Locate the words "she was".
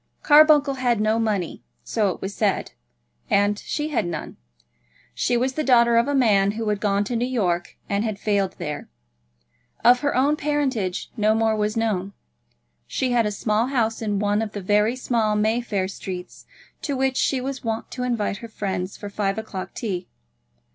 5.13-5.53, 17.17-17.63